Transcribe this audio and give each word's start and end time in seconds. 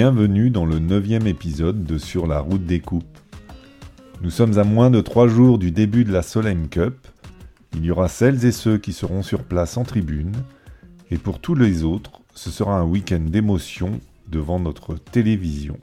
Bienvenue 0.00 0.50
dans 0.50 0.64
le 0.64 0.78
neuvième 0.78 1.26
épisode 1.26 1.82
de 1.82 1.98
Sur 1.98 2.28
la 2.28 2.38
route 2.38 2.64
des 2.64 2.78
coupes. 2.78 3.18
Nous 4.22 4.30
sommes 4.30 4.56
à 4.56 4.62
moins 4.62 4.90
de 4.90 5.00
trois 5.00 5.26
jours 5.26 5.58
du 5.58 5.72
début 5.72 6.04
de 6.04 6.12
la 6.12 6.22
Solheim 6.22 6.68
Cup. 6.68 6.94
Il 7.74 7.84
y 7.84 7.90
aura 7.90 8.06
celles 8.06 8.44
et 8.44 8.52
ceux 8.52 8.78
qui 8.78 8.92
seront 8.92 9.24
sur 9.24 9.42
place 9.42 9.76
en 9.76 9.82
tribune, 9.82 10.36
et 11.10 11.18
pour 11.18 11.40
tous 11.40 11.56
les 11.56 11.82
autres, 11.82 12.20
ce 12.32 12.48
sera 12.48 12.78
un 12.78 12.84
week-end 12.84 13.18
d'émotion 13.26 13.98
devant 14.28 14.60
notre 14.60 14.94
télévision. 14.94 15.80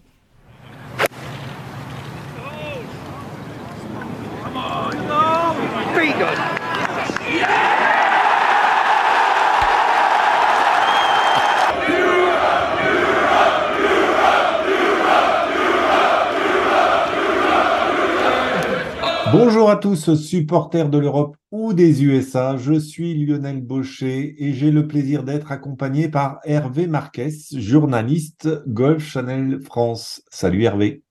Bonjour 19.55 19.69
à 19.69 19.77
tous, 19.77 20.15
supporters 20.15 20.89
de 20.89 20.97
l'Europe 20.97 21.37
ou 21.49 21.71
des 21.71 22.03
USA. 22.03 22.57
Je 22.57 22.77
suis 22.77 23.13
Lionel 23.13 23.61
Baucher 23.61 24.35
et 24.37 24.53
j'ai 24.53 24.69
le 24.69 24.85
plaisir 24.85 25.23
d'être 25.23 25.49
accompagné 25.49 26.09
par 26.09 26.39
Hervé 26.43 26.87
Marquez, 26.87 27.31
journaliste 27.53 28.49
Golf 28.67 29.01
Channel 29.01 29.61
France. 29.61 30.21
Salut 30.29 30.63
Hervé. 30.63 31.03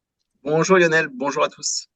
Bonjour 0.42 0.76
Lionel, 0.76 1.08
bonjour 1.14 1.42
à 1.42 1.48
tous. 1.48 1.86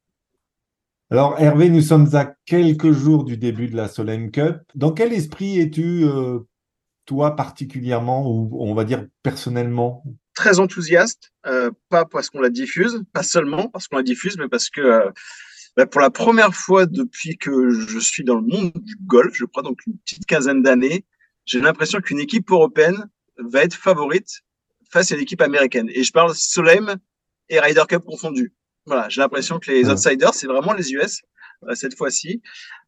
Alors 1.10 1.38
Hervé, 1.38 1.68
nous 1.68 1.82
sommes 1.82 2.08
à 2.14 2.32
quelques 2.46 2.92
jours 2.92 3.24
du 3.24 3.36
début 3.36 3.68
de 3.68 3.76
la 3.76 3.86
Solheim 3.86 4.30
Cup. 4.30 4.56
Dans 4.74 4.92
quel 4.92 5.12
esprit 5.12 5.60
es-tu, 5.60 6.04
euh, 6.04 6.38
toi 7.04 7.36
particulièrement, 7.36 8.26
ou 8.26 8.56
on 8.58 8.72
va 8.72 8.84
dire 8.84 9.06
personnellement? 9.22 10.02
Très 10.34 10.60
enthousiaste, 10.60 11.30
euh, 11.46 11.70
pas 11.90 12.06
parce 12.06 12.30
qu'on 12.30 12.40
la 12.40 12.48
diffuse, 12.48 13.02
pas 13.12 13.22
seulement 13.22 13.68
parce 13.68 13.86
qu'on 13.86 13.98
la 13.98 14.02
diffuse, 14.02 14.38
mais 14.38 14.48
parce 14.48 14.70
que 14.70 14.80
euh, 14.80 15.10
bah, 15.78 15.86
pour 15.86 16.00
la 16.00 16.10
première 16.10 16.56
fois 16.56 16.86
depuis 16.86 17.38
que 17.38 17.70
je 17.70 18.00
suis 18.00 18.24
dans 18.24 18.34
le 18.34 18.42
monde 18.42 18.72
du 18.74 18.96
golf, 19.06 19.32
je 19.32 19.44
crois 19.44 19.62
donc 19.62 19.78
une 19.86 19.96
petite 19.98 20.26
quinzaine 20.26 20.60
d'années, 20.60 21.04
j'ai 21.44 21.60
l'impression 21.60 22.00
qu'une 22.00 22.18
équipe 22.18 22.50
européenne 22.50 23.08
va 23.38 23.62
être 23.62 23.74
favorite 23.74 24.42
face 24.90 25.12
à 25.12 25.16
l'équipe 25.16 25.40
américaine. 25.40 25.88
Et 25.94 26.02
je 26.02 26.10
parle 26.10 26.34
Solheim 26.34 26.96
et 27.48 27.60
Ryder 27.60 27.84
Cup 27.88 28.02
confondus. 28.04 28.52
Voilà, 28.86 29.08
j'ai 29.08 29.20
l'impression 29.20 29.60
que 29.60 29.70
les 29.70 29.88
outsiders, 29.88 30.34
c'est 30.34 30.48
vraiment 30.48 30.72
les 30.72 30.92
US 30.94 31.22
euh, 31.68 31.76
cette 31.76 31.96
fois-ci. 31.96 32.42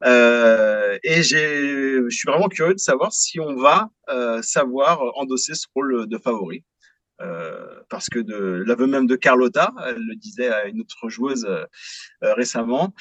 Euh, 0.05 0.98
et 1.05 1.22
je 1.22 2.08
suis 2.11 2.28
vraiment 2.28 2.48
curieux 2.48 2.74
de 2.74 2.80
savoir 2.80 3.12
si 3.12 3.38
on 3.38 3.55
va 3.55 3.91
euh, 4.08 4.42
savoir 4.42 5.00
endosser 5.14 5.55
ce 5.55 5.68
rôle 5.77 6.08
de 6.08 6.18
favori. 6.18 6.64
Euh, 7.20 7.80
parce 7.90 8.08
que 8.08 8.18
de 8.18 8.62
l'aveu 8.66 8.86
même 8.86 9.06
de 9.06 9.16
Carlotta, 9.16 9.74
elle 9.86 9.98
le 9.98 10.14
disait 10.16 10.48
à 10.48 10.66
une 10.66 10.80
autre 10.80 11.08
joueuse 11.10 11.44
euh, 11.44 11.64
euh, 12.22 12.34
récemment, 12.34 12.94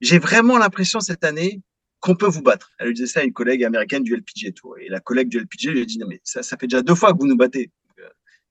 j'ai 0.00 0.18
vraiment 0.18 0.58
l'impression 0.58 1.00
cette 1.00 1.24
année 1.24 1.62
qu'on 2.00 2.14
peut 2.14 2.26
vous 2.26 2.42
battre. 2.42 2.72
Elle 2.78 2.92
disait 2.92 3.06
ça 3.06 3.20
à 3.20 3.22
une 3.22 3.32
collègue 3.32 3.64
américaine 3.64 4.02
du 4.02 4.14
LPG 4.14 4.52
Tour. 4.54 4.76
Et 4.78 4.88
la 4.88 5.00
collègue 5.00 5.28
du 5.28 5.38
LPG 5.38 5.70
lui 5.70 5.82
a 5.82 5.84
dit, 5.84 5.98
non 5.98 6.06
mais 6.08 6.20
ça, 6.24 6.42
fait 6.42 6.66
déjà 6.66 6.82
deux 6.82 6.94
fois 6.94 7.12
que 7.12 7.18
vous 7.18 7.26
nous 7.26 7.36
battez. 7.36 7.70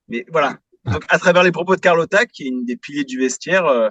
Mais 0.07 0.25
voilà. 0.29 0.57
Donc 0.85 1.03
à 1.09 1.19
travers 1.19 1.43
les 1.43 1.51
propos 1.51 1.75
de 1.75 1.81
Carlotta, 1.81 2.25
qui 2.25 2.43
est 2.43 2.47
une 2.47 2.65
des 2.65 2.77
piliers 2.77 3.03
du 3.03 3.19
vestiaire, 3.19 3.89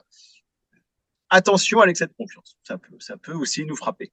attention 1.28 1.83
l'excès 1.83 2.06
de 2.06 2.12
confiance. 2.12 2.56
Ça 2.65 2.78
peut, 2.78 2.97
ça 2.98 3.17
peut 3.19 3.34
aussi 3.34 3.65
nous 3.65 3.77
frapper. 3.77 4.11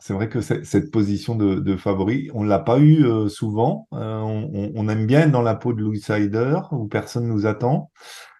C'est 0.00 0.12
vrai 0.12 0.28
que 0.28 0.40
cette 0.40 0.90
position 0.90 1.34
de, 1.34 1.76
favori, 1.76 2.30
on 2.34 2.44
ne 2.44 2.48
l'a 2.48 2.58
pas 2.58 2.78
eu 2.78 3.04
euh, 3.04 3.28
souvent. 3.28 3.88
Euh, 3.92 4.20
on, 4.20 4.88
aime 4.88 5.06
bien 5.06 5.22
être 5.22 5.32
dans 5.32 5.42
la 5.42 5.54
peau 5.54 5.72
de 5.72 5.82
l'outsider 5.82 6.56
où 6.70 6.86
personne 6.86 7.24
ne 7.24 7.32
nous 7.32 7.46
attend. 7.46 7.90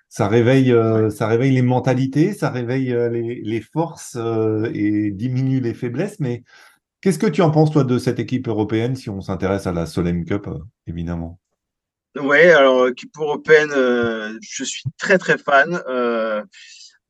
Ça 0.09 0.29
réveille, 0.29 0.73
euh, 0.73 1.11
ça 1.11 1.27
réveille 1.27 1.53
les 1.53 1.63
mentalités, 1.63 2.33
ça 2.33 2.51
réveille 2.51 2.95
les, 3.11 3.61
forces 3.61 4.17
et 4.73 5.11
diminue 5.11 5.61
les 5.61 5.75
faiblesses. 5.75 6.21
Mais 6.21 6.45
qu'est-ce 7.01 7.19
que 7.19 7.27
tu 7.27 7.43
en 7.43 7.51
penses, 7.51 7.73
toi, 7.73 7.85
de 7.85 7.99
cette 7.99 8.21
équipe 8.21 8.49
européenne 8.49 8.95
si 8.95 9.11
on 9.11 9.21
s'intéresse 9.21 9.67
à 9.67 9.73
la 9.73 9.87
Solheim 9.87 10.25
Cup, 10.25 10.49
évidemment? 10.87 11.41
Oui, 12.19 12.41
alors, 12.41 12.89
équipe 12.89 13.17
européenne, 13.19 13.71
je 13.71 14.65
suis 14.65 14.85
très, 14.97 15.19
très 15.19 15.39
fan. 15.39 15.83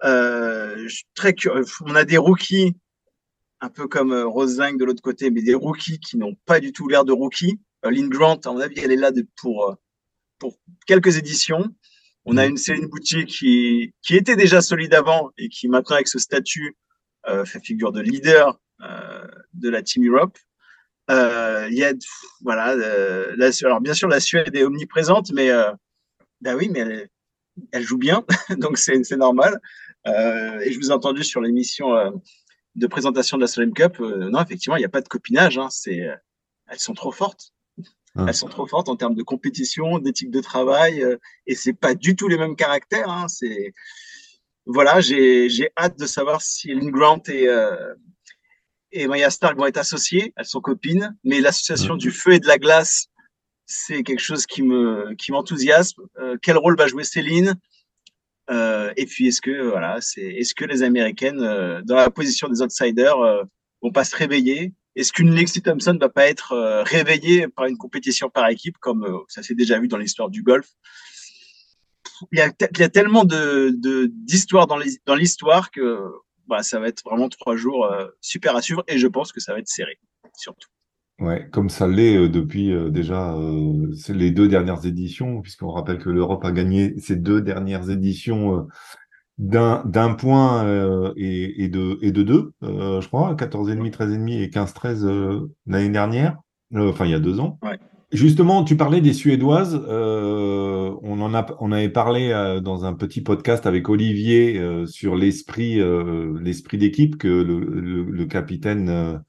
je 0.03 0.89
suis 0.89 1.07
très 1.15 1.35
On 1.85 1.95
a 1.95 2.05
des 2.05 2.19
rookies 2.19 2.75
un 3.61 3.69
peu 3.69 3.89
comme 3.89 4.13
euh, 4.13 4.27
Rosling 4.27 4.77
de 4.79 4.85
l'autre 4.85 5.03
côté, 5.03 5.31
mais 5.31 5.43
des 5.43 5.55
rookies 5.55 5.99
qui 5.99 6.17
n'ont 6.17 6.35
pas 6.47 6.61
du 6.61 6.73
tout 6.73 6.89
l'air 6.89 7.05
de 7.05 7.13
rookies. 7.13 7.61
Euh, 7.85 7.91
Lynn 7.91 8.09
Grant, 8.09 8.41
à 8.45 8.53
mon 8.53 8.61
avis, 8.61 8.79
elle 8.81 8.93
est 8.93 8.97
là 8.97 9.11
pour, 9.37 9.71
euh, 9.71 9.75
pour 10.39 10.59
quelques 10.87 11.17
éditions. 11.17 11.65
On 12.25 12.37
a 12.37 12.47
mm. 12.47 12.51
une 12.51 12.57
Céline 12.57 12.87
Boutier 12.87 13.25
qui, 13.25 13.93
qui 14.03 14.17
était 14.17 14.37
déjà 14.37 14.61
solide 14.61 14.95
avant 14.95 15.31
et 15.39 15.49
qui 15.49 15.69
maintenant, 15.69 15.97
avec 15.97 16.09
ce 16.09 16.19
statut, 16.19 16.77
fait 17.45 17.61
figure 17.63 17.93
de 17.93 18.01
leader 18.01 18.59
de 19.53 19.69
la 19.69 19.83
Team 19.83 20.09
Europe. 20.09 20.39
il 21.11 21.75
y 21.75 21.85
a, 21.85 21.93
voilà, 22.41 22.75
la, 22.75 23.51
alors 23.65 23.83
bien 23.83 23.93
sûr, 23.93 24.09
la 24.09 24.19
Suède 24.19 24.57
est 24.57 24.65
omniprésente, 24.65 25.31
mais 25.33 25.51
ben 26.41 26.57
oui, 26.57 26.71
mais 26.71 26.79
elle, 26.79 27.09
elle 27.71 27.83
joue 27.83 27.99
bien, 27.99 28.25
donc 28.57 28.79
c'est 28.79 29.11
normal. 29.17 29.61
et 30.07 30.73
je 30.73 30.79
vous 30.79 30.89
ai 30.89 30.93
entendu 30.93 31.23
sur 31.23 31.43
l'émission 31.43 31.93
de 32.79 32.87
présentation 32.87 33.37
de 33.37 33.43
la 33.43 33.49
Slam 33.49 33.73
Cup, 33.73 34.01
euh, 34.01 34.31
non, 34.31 34.41
effectivement, 34.41 34.77
il 34.77 34.81
n'y 34.81 34.87
a 34.87 34.91
pas 34.91 35.01
de 35.01 35.09
copinage. 35.09 35.59
Hein, 35.59 35.69
c'est, 35.71 36.03
euh, 36.03 36.15
elles 36.69 36.79
sont 36.79 36.95
trop 36.95 37.13
fortes. 37.13 37.53
Ah. 38.17 38.25
Elles 38.29 38.35
sont 38.35 38.49
trop 38.49 38.67
fortes 38.67 38.89
en 38.89 38.97
termes 38.97 39.15
de 39.15 39.23
compétition, 39.23 39.99
d'éthique 39.99 40.31
de 40.31 40.41
travail, 40.41 41.03
euh, 41.03 41.19
et 41.47 41.55
c'est 41.55 41.75
pas 41.75 41.95
du 41.95 42.17
tout 42.17 42.29
les 42.29 42.39
mêmes 42.39 42.57
caractères. 42.57 43.11
Hein, 43.11 43.29
c'est 43.29 43.73
voilà, 44.65 45.01
j'ai, 45.01 45.49
j'ai 45.49 45.71
hâte 45.79 45.99
de 45.99 46.07
savoir 46.07 46.43
si 46.43 46.69
Lynn 46.69 46.91
Grant 46.91 47.23
et 47.29 47.49
et 48.93 49.07
Maya 49.07 49.31
Stark 49.31 49.57
vont 49.57 49.67
être 49.67 49.79
associées. 49.79 50.33
Elles 50.37 50.45
sont 50.45 50.61
copines, 50.61 51.17
mais 51.25 51.41
l'association 51.41 51.97
du 51.97 52.11
feu 52.11 52.35
et 52.35 52.39
de 52.39 52.47
la 52.47 52.59
glace, 52.59 53.09
c'est 53.65 54.03
quelque 54.03 54.21
chose 54.21 54.45
qui 54.47 54.63
me 54.63 55.15
qui 55.15 55.33
m'enthousiasme. 55.33 56.03
quel 56.43 56.59
rôle 56.59 56.77
va 56.77 56.87
jouer 56.87 57.05
Céline? 57.05 57.59
Euh, 58.51 58.93
et 58.97 59.07
puis, 59.07 59.29
est-ce 59.29 59.41
que, 59.41 59.69
voilà, 59.69 60.01
c'est, 60.01 60.23
est-ce 60.23 60.55
que 60.55 60.65
les 60.65 60.83
Américaines, 60.83 61.41
euh, 61.41 61.83
dans 61.83 61.97
la 61.97 62.11
position 62.11 62.49
des 62.49 62.63
outsiders, 62.63 63.19
euh, 63.21 63.43
vont 63.83 63.93
pas 63.93 64.05
se 64.05 64.17
réveiller? 64.17 64.75
Est-ce 64.97 65.13
qu'une 65.13 65.35
Lexi 65.35 65.63
Thompson 65.63 65.95
ne 65.95 65.99
va 65.99 66.09
pas 66.09 66.29
être 66.29 66.83
réveillée 66.85 67.47
par 67.47 67.67
une 67.67 67.77
compétition 67.77 68.31
par 68.31 68.49
équipe, 68.49 68.79
comme 68.79 69.07
ça 69.29 69.45
s'est 69.45 69.55
déjà 69.55 69.79
vu 69.79 69.87
dans 69.87 69.97
l'histoire 69.97 70.29
du 70.29 70.43
golf? 70.43 70.69
Il 72.33 72.39
y, 72.41 72.43
a, 72.43 72.51
il 72.73 72.79
y 72.81 72.83
a 72.83 72.89
tellement 72.89 73.25
de, 73.25 73.71
d'histoires 74.11 74.67
dans 74.67 75.15
l'histoire 75.15 75.71
que 75.71 76.01
bah, 76.49 76.65
ça 76.65 76.81
va 76.81 76.89
être 76.89 77.05
vraiment 77.05 77.29
trois 77.29 77.55
jours 77.55 77.89
super 78.21 78.57
à 78.57 78.63
suivre 78.63 78.83
et 78.89 78.99
je 78.99 79.07
pense 79.07 79.31
que 79.31 79.39
ça 79.39 79.53
va 79.53 79.61
être 79.61 79.69
serré, 79.69 80.01
surtout. 80.37 80.69
Ouais, 81.21 81.49
comme 81.51 81.69
ça 81.69 81.89
l'est 81.89 82.17
euh, 82.17 82.29
depuis 82.29 82.73
euh, 82.73 82.91
déjà 82.91 83.35
euh, 83.35 83.93
les 84.09 84.31
deux 84.31 84.47
dernières 84.47 84.87
éditions, 84.87 85.41
puisqu'on 85.41 85.71
rappelle 85.71 85.99
que 85.99 86.11
l'Europe 86.11 86.45
a 86.45 86.53
gagné 86.53 86.95
ces 86.99 87.17
deux 87.17 87.41
dernières 87.41 87.91
éditions 87.91 88.69
d'un 89.37 89.85
d'un 89.85 90.15
point 90.15 90.65
et, 91.17 91.65
et, 91.65 91.69
de 91.69 91.99
et 92.03 92.11
de 92.11 92.23
deux, 92.23 92.53
je 92.63 93.07
crois, 93.07 93.35
14,5, 93.35 93.91
13,5 93.91 94.43
et 94.43 94.49
15-13 94.49 95.49
l'année 95.67 95.91
dernière, 95.91 96.39
enfin 96.75 97.05
il 97.05 97.13
y 97.13 97.15
a 97.15 97.21
deux 97.21 97.39
ans. 97.39 97.59
Ouais. 97.63 97.79
Justement, 98.11 98.65
tu 98.65 98.77
parlais 98.77 99.01
des 99.01 99.13
Suédoises. 99.13 99.75
on 99.87 101.21
en 101.21 101.35
a, 101.35 101.47
on 101.61 101.71
avait 101.71 101.89
parlé 101.89 102.59
dans 102.65 102.85
un 102.85 102.95
petit 102.95 103.21
podcast 103.21 103.65
avec 103.67 103.89
Olivier 103.89 104.61
sur 104.87 105.15
l'esprit, 105.15 105.81
l'esprit 106.43 106.79
d'équipe 106.79 107.17
que 107.17 107.29
le, 107.29 107.61
le, 107.61 108.03
le 108.03 108.27
capitaine 108.27 109.23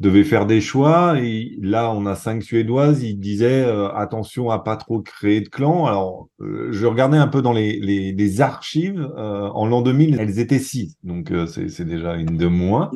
devait 0.00 0.24
faire 0.24 0.46
des 0.46 0.60
choix. 0.60 1.18
Et 1.20 1.58
là, 1.60 1.92
on 1.92 2.06
a 2.06 2.14
cinq 2.14 2.42
Suédoises. 2.42 3.02
Il 3.02 3.18
disait 3.18 3.64
euh, 3.64 3.92
attention 3.92 4.50
à 4.50 4.58
pas 4.60 4.76
trop 4.76 5.00
créer 5.00 5.40
de 5.40 5.48
clans. 5.48 5.86
Alors, 5.86 6.28
euh, 6.40 6.68
je 6.70 6.86
regardais 6.86 7.18
un 7.18 7.28
peu 7.28 7.42
dans 7.42 7.52
les, 7.52 7.78
les, 7.80 8.12
les 8.12 8.40
archives. 8.40 9.00
Euh, 9.16 9.48
en 9.48 9.66
l'an 9.66 9.82
2000, 9.82 10.18
elles 10.20 10.38
étaient 10.38 10.58
six. 10.58 10.96
Donc, 11.02 11.32
c'est 11.46 11.84
déjà 11.84 12.14
une 12.14 12.36
de 12.36 12.46
moins. 12.46 12.90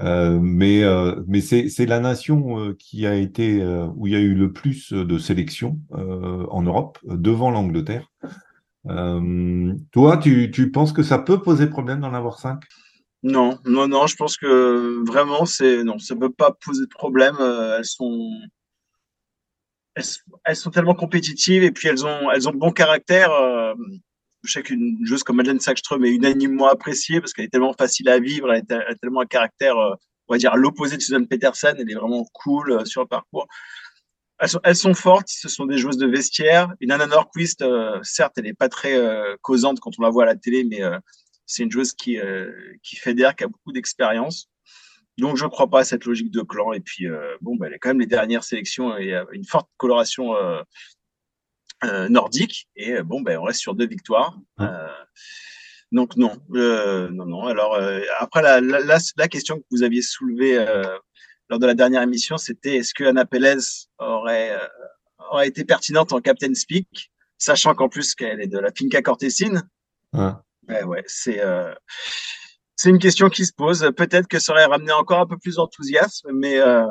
mais 0.00 0.82
mais 1.26 1.40
c'est 1.40 1.86
la 1.86 2.00
nation 2.00 2.74
qui 2.78 3.06
a 3.06 3.14
été 3.14 3.64
où 3.96 4.06
il 4.06 4.12
y 4.12 4.16
a 4.16 4.20
eu 4.20 4.34
le 4.34 4.52
plus 4.52 4.92
de 4.92 5.18
sélections 5.18 5.78
en 5.90 6.62
Europe 6.62 6.98
devant 7.04 7.50
l'Angleterre. 7.50 8.10
toi, 9.92 10.16
tu, 10.18 10.50
tu 10.50 10.70
penses 10.70 10.92
que 10.92 11.02
ça 11.02 11.18
peut 11.18 11.40
poser 11.40 11.68
problème 11.68 12.00
d'en 12.00 12.12
avoir 12.12 12.38
cinq? 12.38 12.60
Non, 13.24 13.58
non, 13.64 13.88
non, 13.88 14.06
je 14.06 14.16
pense 14.16 14.36
que 14.36 15.02
vraiment, 15.06 15.46
c'est 15.46 15.82
non, 15.82 15.98
ça 15.98 16.14
ne 16.14 16.20
peut 16.20 16.32
pas 16.32 16.52
poser 16.52 16.82
de 16.82 16.90
problème. 16.90 17.34
Euh, 17.40 17.78
elles 17.78 17.86
sont, 17.86 18.30
elles, 19.94 20.56
sont 20.56 20.70
tellement 20.70 20.94
compétitives 20.94 21.62
et 21.64 21.70
puis 21.70 21.88
elles 21.88 22.04
ont, 22.04 22.30
elles 22.30 22.46
ont 22.50 22.52
bon 22.52 22.70
caractère. 22.70 23.32
Euh, 23.32 23.72
je 24.42 24.52
sais 24.52 24.62
qu'une 24.62 24.98
joueuse 25.06 25.22
comme 25.22 25.36
Madeleine 25.36 25.58
Sackström 25.58 26.04
est 26.04 26.10
unanimement 26.10 26.68
appréciée 26.68 27.20
parce 27.20 27.32
qu'elle 27.32 27.46
est 27.46 27.48
tellement 27.48 27.72
facile 27.72 28.10
à 28.10 28.18
vivre, 28.18 28.52
elle, 28.52 28.62
a 28.70 28.94
tellement 28.96 29.22
un 29.22 29.26
caractère, 29.26 29.78
euh, 29.78 29.94
on 30.28 30.34
va 30.34 30.38
dire, 30.38 30.52
à 30.52 30.56
l'opposé 30.56 30.98
de 30.98 31.02
Susan 31.02 31.24
Peterson. 31.24 31.74
Elle 31.78 31.90
est 31.90 31.94
vraiment 31.94 32.26
cool 32.34 32.86
sur 32.86 33.00
le 33.00 33.08
parcours. 33.08 33.46
elles 34.64 34.76
sont, 34.76 34.92
fortes, 34.92 35.28
ce 35.28 35.48
sont 35.48 35.64
des 35.64 35.78
joueuses 35.78 35.96
de 35.96 36.06
vestiaire. 36.06 36.74
Une 36.80 36.92
Anna 36.92 37.06
Norquist, 37.06 37.64
certes, 38.02 38.34
elle 38.36 38.44
n'est 38.44 38.52
pas 38.52 38.68
très 38.68 39.00
causante 39.40 39.80
quand 39.80 39.92
on 39.98 40.02
la 40.02 40.10
voit 40.10 40.24
à 40.24 40.26
la 40.26 40.36
télé, 40.36 40.64
mais 40.64 40.82
c'est 41.46 41.62
une 41.62 41.70
joueuse 41.70 41.92
qui, 41.92 42.18
qui 42.82 42.96
fédère, 42.96 43.34
qui 43.36 43.44
a 43.44 43.48
beaucoup 43.48 43.72
d'expérience. 43.72 44.48
Donc, 45.18 45.36
je 45.36 45.44
ne 45.44 45.50
crois 45.50 45.68
pas 45.68 45.80
à 45.80 45.84
cette 45.84 46.04
logique 46.04 46.30
de 46.30 46.42
clan. 46.42 46.72
Et 46.72 46.80
puis, 46.80 47.06
bon, 47.40 47.56
bah, 47.56 47.66
elle 47.68 47.74
est 47.74 47.78
quand 47.78 47.90
même 47.90 48.00
les 48.00 48.06
dernières 48.06 48.44
sélections 48.44 48.96
et 48.96 49.14
une 49.32 49.44
forte 49.44 49.68
coloration 49.76 50.34
nordique. 52.08 52.68
Et 52.76 53.02
bon, 53.02 53.20
ben, 53.20 53.38
on 53.38 53.44
reste 53.44 53.60
sur 53.60 53.74
deux 53.74 53.86
victoires. 53.86 54.38
donc, 55.92 56.16
non. 56.16 56.36
non, 56.48 57.26
non. 57.26 57.46
Alors, 57.46 57.78
après, 58.18 58.42
la, 58.42 58.60
la, 58.60 58.98
la, 59.16 59.28
question 59.28 59.58
que 59.58 59.64
vous 59.70 59.82
aviez 59.82 60.02
soulevée 60.02 60.64
lors 61.50 61.58
de 61.58 61.66
la 61.66 61.74
dernière 61.74 62.02
émission, 62.02 62.38
c'était 62.38 62.76
est-ce 62.76 62.94
que 62.94 63.04
Anna 63.04 63.24
Pélez 63.24 63.58
aurait, 63.98 64.52
euh, 64.52 64.66
aurait 65.30 65.48
été 65.48 65.64
pertinente 65.64 66.12
en 66.12 66.20
Captain 66.20 66.54
Speak, 66.54 67.12
sachant 67.38 67.74
qu'en 67.74 67.88
plus 67.88 68.14
qu'elle 68.14 68.40
est 68.40 68.46
de 68.46 68.58
la 68.58 68.70
Finca 68.72 69.02
Cortesine? 69.02 69.62
Ouais. 70.68 70.82
ouais, 70.84 71.04
c'est 71.06 71.40
euh, 71.40 71.74
c'est 72.76 72.90
une 72.90 72.98
question 72.98 73.28
qui 73.28 73.46
se 73.46 73.52
pose. 73.52 73.90
Peut-être 73.96 74.28
que 74.28 74.38
ça 74.38 74.52
aurait 74.52 74.66
ramené 74.66 74.92
encore 74.92 75.20
un 75.20 75.26
peu 75.26 75.38
plus 75.38 75.56
d'enthousiasme, 75.56 76.30
mais 76.32 76.58
euh, 76.58 76.86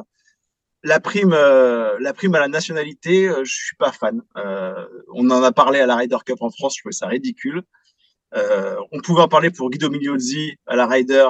la 0.84 1.00
prime, 1.00 1.32
la 1.32 2.14
prime 2.14 2.36
à 2.36 2.40
la 2.40 2.48
nationalité, 2.48 3.30
je 3.44 3.54
suis 3.54 3.76
pas 3.78 3.92
fan. 3.92 4.22
on 4.36 5.30
en 5.30 5.44
a 5.44 5.52
parlé 5.52 5.80
à 5.80 5.86
la 5.86 5.96
Ryder 5.96 6.18
Cup 6.26 6.42
en 6.42 6.50
France, 6.50 6.76
je 6.76 6.82
trouvais 6.82 6.94
ça 6.94 7.08
ridicule. 7.08 7.64
on 8.34 9.00
pouvait 9.02 9.22
en 9.22 9.28
parler 9.28 9.50
pour 9.52 9.70
Guido 9.70 9.90
Migliozzi 9.90 10.58
à 10.68 10.76
la 10.76 10.88
Ryder, 10.88 11.30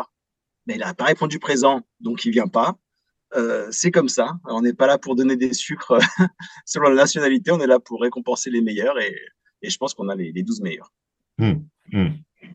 mais 0.66 0.76
il 0.76 0.80
n'a 0.80 0.94
pas 0.94 1.06
répondu 1.06 1.40
présent, 1.40 1.82
donc 2.00 2.26
il 2.26 2.32
vient 2.32 2.48
pas. 2.48 2.78
Euh, 3.36 3.68
c'est 3.72 3.92
comme 3.92 4.10
ça. 4.10 4.34
On 4.46 4.62
n'est 4.62 4.74
pas 4.74 4.88
là 4.88 4.98
pour 4.98 5.16
donner 5.16 5.36
des 5.36 5.54
sucres 5.54 5.98
selon 6.66 6.90
la 6.90 6.96
nationalité, 6.96 7.52
on 7.52 7.60
est 7.60 7.68
là 7.68 7.80
pour 7.80 8.02
récompenser 8.02 8.50
les 8.50 8.62
meilleurs 8.62 9.00
et, 9.00 9.16
je 9.66 9.78
pense 9.78 9.94
qu'on 9.94 10.10
a 10.10 10.16
les, 10.16 10.34
les, 10.34 10.44
12 10.44 10.62
meilleurs. 10.62 10.92
Hmm, 11.38 11.64
hmm. 11.92 12.10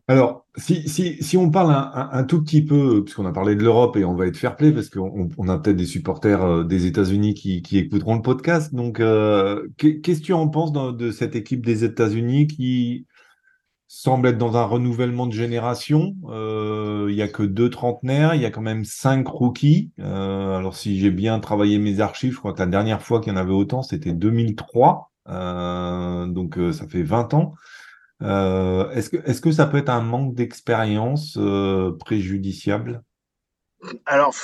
Alors, 0.07 0.45
si, 0.57 1.37
on 1.37 1.51
parle 1.51 1.71
un, 1.71 2.23
tout 2.23 2.41
petit 2.41 2.63
peu, 2.63 3.03
puisqu'on 3.03 3.27
a 3.27 3.31
parlé 3.31 3.55
de 3.55 3.63
l'Europe 3.63 3.95
et 3.95 4.05
on 4.05 4.15
va 4.15 4.25
être 4.25 4.37
fair 4.37 4.55
play, 4.55 4.71
parce 4.71 4.89
qu'on 4.89 5.29
a 5.47 5.57
peut-être 5.59 5.77
des 5.77 5.85
supporters 5.85 6.43
euh, 6.43 6.63
des 6.63 6.87
États-Unis 6.87 7.35
qui, 7.35 7.77
écouteront 7.77 8.15
le 8.15 8.21
podcast. 8.21 8.73
Donc, 8.73 8.99
euh, 8.99 9.67
qu'est-ce 9.77 10.19
que 10.19 10.25
tu 10.25 10.33
en 10.33 10.47
penses 10.47 10.71
de 10.73 11.11
cette 11.11 11.35
équipe 11.35 11.63
des 11.65 11.83
États-Unis 11.83 12.47
qui 12.47 13.05
semble 13.87 14.27
être 14.27 14.37
dans 14.37 14.57
un 14.57 14.63
renouvellement 14.63 15.27
de 15.27 15.33
génération? 15.33 16.15
Euh, 16.29 17.07
il 17.09 17.15
n'y 17.15 17.21
a 17.21 17.27
que 17.27 17.43
deux 17.43 17.69
trentenaires, 17.69 18.33
il 18.33 18.41
y 18.41 18.45
a 18.45 18.51
quand 18.51 18.61
même 18.61 18.85
cinq 18.85 19.27
rookies. 19.27 19.91
Alors 19.99 20.75
si 20.75 20.99
j'ai 20.99 21.11
bien 21.11 21.39
travaillé 21.39 21.77
mes 21.77 21.99
archives, 21.99 22.33
je 22.33 22.37
crois 22.37 22.53
que 22.53 22.59
la 22.59 22.65
dernière 22.65 23.01
fois 23.01 23.21
qu'il 23.21 23.31
y 23.31 23.35
en 23.35 23.39
avait 23.39 23.51
autant, 23.51 23.83
c'était 23.83 24.13
2003. 24.13 25.11
Euh, 25.29 26.25
donc 26.25 26.57
ça 26.71 26.87
fait 26.87 27.03
20 27.03 27.33
ans. 27.35 27.53
Est-ce 28.21 29.09
que, 29.09 29.17
est-ce 29.29 29.41
que 29.41 29.51
ça 29.51 29.65
peut 29.65 29.77
être 29.77 29.89
un 29.89 30.01
manque 30.01 30.35
d'expérience 30.35 31.37
préjudiciable? 31.99 33.03
Alors, 34.05 34.35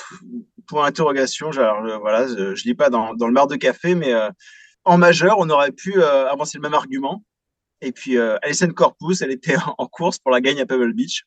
pour 0.67 0.85
interrogation, 0.85 1.51
je, 1.51 1.59
voilà, 1.99 2.27
je, 2.27 2.51
ne 2.51 2.63
lis 2.63 2.75
pas 2.75 2.89
dans, 2.89 3.13
dans, 3.13 3.27
le 3.27 3.33
mar 3.33 3.47
de 3.47 3.55
café, 3.57 3.95
mais 3.95 4.13
en 4.85 4.97
majeur, 4.97 5.35
on 5.39 5.49
aurait 5.49 5.71
pu 5.71 6.01
avancer 6.01 6.57
le 6.57 6.61
même 6.61 6.73
argument 6.73 7.23
et 7.81 7.91
puis, 7.91 8.17
euh, 8.17 8.37
Alison 8.41 8.69
Corpus, 8.69 9.21
elle 9.21 9.31
était 9.31 9.55
en 9.77 9.87
course 9.87 10.19
pour 10.19 10.31
la 10.31 10.41
gagne 10.41 10.59
à 10.59 10.65
Pebble 10.65 10.93
Beach. 10.93 11.25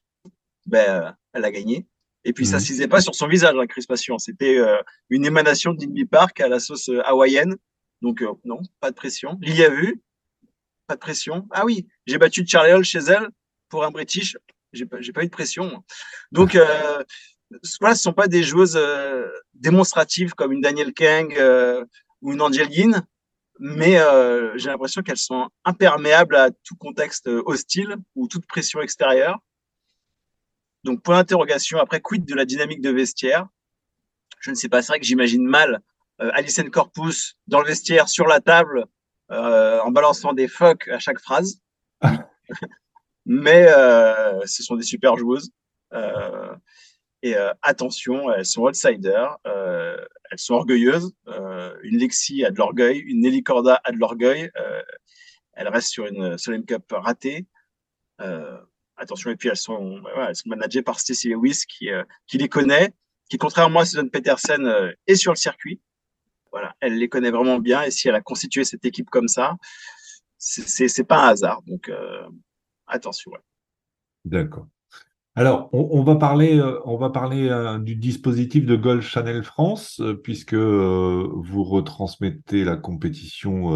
Ben, 0.67 0.89
euh, 0.89 1.11
elle 1.33 1.45
a 1.45 1.51
gagné. 1.51 1.87
Et 2.25 2.33
puis, 2.33 2.47
ça 2.47 2.57
ne 2.57 2.61
mhm. 2.61 2.83
se 2.83 2.87
pas 2.87 3.01
sur 3.01 3.15
son 3.15 3.29
visage, 3.29 3.55
la 3.55 3.67
crispation. 3.67 4.19
C'était 4.19 4.59
euh, 4.59 4.77
une 5.09 5.25
émanation 5.25 5.73
d'Inby 5.73 6.05
Park 6.05 6.41
à 6.41 6.49
la 6.49 6.59
sauce 6.59 6.91
hawaïenne. 7.05 7.57
Donc, 8.03 8.25
non, 8.45 8.61
pas 8.81 8.91
de 8.91 8.97
pression. 8.97 9.39
Il 9.43 9.57
y 9.57 9.65
a 9.65 9.71
vu, 9.71 10.03
pas 10.89 10.95
de 10.95 11.01
pression. 11.01 11.47
Ah 11.53 11.65
oui, 11.65 11.87
j'ai 12.07 12.19
battu 12.19 12.45
Charlie 12.47 12.73
Hall 12.73 12.85
chez 12.85 12.99
elle 12.99 13.29
pour 13.69 13.85
un 13.85 13.91
British. 13.91 14.37
J'ai 14.73 14.87
pas, 14.87 14.99
pas 15.15 15.23
eu 15.23 15.27
de 15.27 15.31
pression. 15.31 15.85
Donc, 16.33 16.59
voilà, 17.81 17.95
ce 17.95 18.03
sont 18.03 18.13
pas 18.13 18.27
des 18.27 18.43
joueuses 18.43 18.79
démonstratives 19.55 20.35
comme 20.35 20.53
une 20.53 20.61
Danielle 20.61 20.93
Kang 20.93 21.33
ou 22.21 22.33
une 22.33 22.43
Angel 22.43 22.71
Yin 22.71 23.07
mais 23.59 23.99
euh, 23.99 24.57
j'ai 24.57 24.71
l'impression 24.71 25.03
qu'elles 25.03 25.17
sont 25.17 25.49
imperméables 25.65 26.37
à 26.37 26.51
tout 26.51 26.77
contexte 26.77 27.27
hostile 27.27 27.97
ou 28.15 28.29
toute 28.29 28.47
pression 28.47 28.81
extérieure. 28.81 29.39
Donc, 30.85 31.03
point 31.03 31.17
d'interrogation. 31.17 31.79
Après, 31.79 32.01
quid 32.01 32.25
de 32.25 32.35
la 32.35 32.45
dynamique 32.45 32.81
de 32.81 32.91
vestiaire? 32.91 33.47
Je 34.41 34.51
ne 34.51 34.55
sais 34.55 34.69
pas. 34.69 34.81
C'est 34.81 34.93
vrai 34.93 35.01
que 35.01 35.07
j'imagine 35.07 35.45
mal 35.45 35.81
euh, 36.21 36.31
Alison 36.35 36.69
Corpus 36.71 37.37
dans 37.49 37.61
le 37.61 37.67
vestiaire, 37.67 38.09
sur 38.09 38.27
la 38.27 38.41
table, 38.41 38.87
euh, 39.31 39.81
en 39.81 39.91
balançant 39.91 40.33
des 40.33 40.49
fuck 40.49 40.89
à 40.89 40.99
chaque 40.99 41.21
phrase. 41.21 41.61
mais 43.27 43.67
euh, 43.69 44.45
ce 44.47 44.63
sont 44.63 44.77
des 44.77 44.85
super 44.85 45.17
joueuses. 45.17 45.51
Euh, 45.93 46.55
et 47.23 47.37
euh, 47.37 47.53
attention, 47.63 48.33
elles 48.33 48.47
sont 48.47 48.63
outsiders, 48.63 49.39
euh, 49.47 49.97
elles 50.31 50.39
sont 50.39 50.55
orgueilleuses. 50.55 51.13
Euh, 51.27 51.77
une 51.83 51.99
Lexi 51.99 52.45
a 52.45 52.51
de 52.51 52.57
l'orgueil, 52.57 52.99
une 52.99 53.21
Nelly 53.21 53.43
Corda 53.43 53.81
a 53.85 53.93
de 53.93 53.99
l'orgueil. 53.99 54.51
elle 55.55 55.69
reste 55.69 55.89
sur 55.89 56.07
une 56.07 56.39
Solheim 56.39 56.65
Cup 56.65 56.85
ratée. 56.91 57.47
attention, 58.97 59.31
et 59.31 59.37
puis 59.37 59.49
elles 59.49 59.57
sont, 59.57 60.03
elles 60.17 60.37
sont 60.37 60.49
managées 60.49 60.83
par 60.83 61.01
Stacey 61.01 61.29
Lewis 61.29 61.65
qui, 61.69 61.89
qui 62.27 62.39
les 62.39 62.49
connaît, 62.49 62.93
qui 63.29 63.39
contrairement 63.39 63.81
à 63.81 63.85
Susan 63.85 64.09
Petersen 64.09 64.95
est 65.07 65.17
sur 65.17 65.33
le 65.33 65.37
circuit. 65.37 65.81
Voilà, 66.53 66.75
elle 66.81 66.99
les 66.99 67.09
connaît 67.09 67.31
vraiment 67.31 67.59
bien 67.59 67.83
et 67.83 67.91
si 67.91 68.09
elle 68.09 68.15
a 68.15 68.21
constitué 68.21 68.65
cette 68.65 68.85
équipe 68.85 69.11
comme 69.11 69.29
ça, 69.29 69.57
c'est 70.39 71.07
pas 71.07 71.27
un 71.27 71.29
hasard. 71.29 71.63
Donc 71.67 71.91
attention. 72.87 73.33
D'accord. 74.25 74.67
Alors, 75.39 75.69
on, 75.73 76.03
va 76.03 76.17
parler, 76.17 76.61
on 76.85 76.97
va 76.97 77.11
parler 77.11 77.49
euh, 77.49 77.75
euh, 77.75 77.79
du 77.79 77.95
dispositif 77.95 78.67
de 78.67 78.75
Golf 78.75 79.07
Channel 79.07 79.45
France, 79.45 80.01
euh, 80.01 80.15
puisque 80.15 80.55
vous 80.55 81.63
retransmettez 81.63 82.65
la 82.65 82.75
compétition 82.75 83.71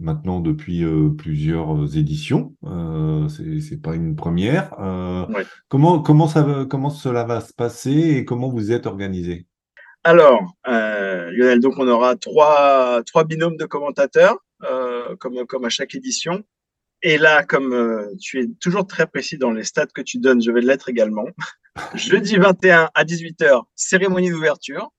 maintenant 0.00 0.40
depuis 0.40 0.84
plusieurs 1.16 1.96
éditions. 1.96 2.54
Ce 2.62 3.42
n'est 3.42 3.80
pas 3.80 3.94
une 3.94 4.16
première. 4.16 4.76
comment, 5.68 6.00
comment, 6.00 6.28
ça, 6.28 6.66
comment 6.68 6.90
cela 6.90 7.24
va 7.24 7.40
se 7.40 7.54
passer 7.54 8.18
et 8.18 8.26
comment 8.26 8.50
vous 8.50 8.70
êtes 8.70 8.86
organisé? 8.86 9.46
Alors, 10.08 10.54
Lionel, 10.64 11.60
donc 11.60 11.74
on 11.76 11.86
aura 11.86 12.16
trois, 12.16 13.02
trois 13.04 13.24
binômes 13.24 13.58
de 13.58 13.66
commentateurs, 13.66 14.38
comme, 15.20 15.46
comme 15.46 15.66
à 15.66 15.68
chaque 15.68 15.94
édition. 15.94 16.44
Et 17.02 17.18
là, 17.18 17.44
comme 17.44 17.74
euh, 17.74 18.14
tu 18.18 18.40
es 18.40 18.46
toujours 18.58 18.86
très 18.86 19.06
précis 19.06 19.36
dans 19.36 19.52
les 19.52 19.64
stats 19.64 19.86
que 19.86 20.00
tu 20.00 20.16
donnes, 20.16 20.40
je 20.40 20.50
vais 20.50 20.62
l'être 20.62 20.88
également. 20.88 21.26
Jeudi 21.94 22.36
21 22.36 22.88
à 22.94 23.04
18h, 23.04 23.64
cérémonie 23.74 24.30
d'ouverture. 24.30 24.90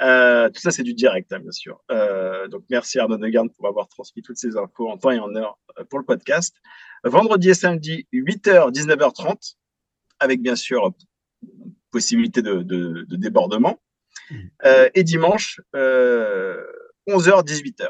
Euh, 0.00 0.48
tout 0.48 0.60
ça, 0.62 0.70
c'est 0.70 0.84
du 0.84 0.94
direct, 0.94 1.30
hein, 1.34 1.40
bien 1.40 1.50
sûr. 1.50 1.78
Euh, 1.90 2.48
donc, 2.48 2.64
merci 2.70 2.98
Arnaud 2.98 3.18
Negarn 3.18 3.50
pour 3.50 3.68
avoir 3.68 3.88
transmis 3.88 4.22
toutes 4.22 4.38
ces 4.38 4.56
infos 4.56 4.88
en 4.88 4.96
temps 4.96 5.10
et 5.10 5.18
en 5.18 5.34
heure 5.36 5.58
euh, 5.78 5.84
pour 5.84 5.98
le 5.98 6.06
podcast. 6.06 6.56
Vendredi 7.04 7.50
et 7.50 7.54
samedi, 7.54 8.08
8h, 8.14 8.72
19h30, 8.72 9.56
avec 10.18 10.40
bien 10.40 10.56
sûr 10.56 10.94
possibilité 11.90 12.40
de, 12.40 12.62
de, 12.62 13.04
de 13.06 13.16
débordement. 13.16 13.78
Euh, 14.64 14.88
et 14.94 15.04
dimanche, 15.04 15.60
11h, 15.74 17.44
18h. 17.44 17.88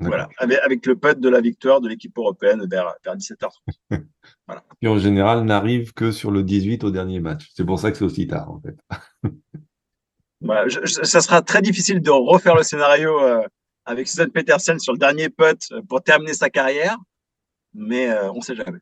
Voilà, 0.00 0.28
avec, 0.38 0.86
le 0.86 0.96
putt 0.96 1.18
de 1.18 1.28
la 1.28 1.40
victoire 1.40 1.80
de 1.80 1.88
l'équipe 1.88 2.16
européenne 2.16 2.64
vers, 2.70 2.94
17h30. 3.04 3.50
voilà. 4.46 4.64
En 4.86 4.98
général 4.98 5.44
n'arrive 5.44 5.92
que 5.92 6.12
sur 6.12 6.30
le 6.30 6.44
18 6.44 6.84
au 6.84 6.90
dernier 6.90 7.18
match. 7.18 7.50
C'est 7.54 7.64
pour 7.64 7.80
ça 7.80 7.90
que 7.90 7.96
c'est 7.96 8.04
aussi 8.04 8.28
tard, 8.28 8.48
en 8.50 8.60
fait. 8.60 8.76
voilà, 10.40 10.66
ça 10.86 11.20
sera 11.20 11.42
très 11.42 11.62
difficile 11.62 12.00
de 12.00 12.10
refaire 12.10 12.54
le 12.54 12.62
scénario 12.62 13.20
euh, 13.20 13.42
avec 13.86 14.06
Susan 14.06 14.28
Petersen 14.32 14.78
sur 14.78 14.92
le 14.92 14.98
dernier 14.98 15.30
putt 15.30 15.60
euh, 15.72 15.82
pour 15.82 16.00
terminer 16.02 16.34
sa 16.34 16.48
carrière, 16.48 16.96
mais 17.74 18.08
euh, 18.08 18.30
on 18.30 18.36
ne 18.36 18.42
sait 18.42 18.54
jamais. 18.54 18.78